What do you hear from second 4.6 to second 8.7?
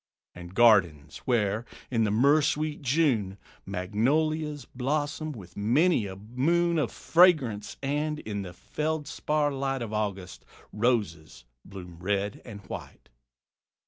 blossom with many a moon Of fragrance; and, in the